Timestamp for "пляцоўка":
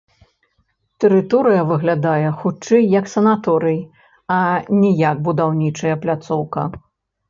6.05-6.71